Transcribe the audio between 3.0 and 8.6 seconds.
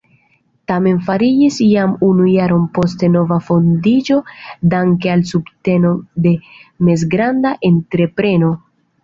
nova fondiĝo danke al subteno de mezgranda entrepreno.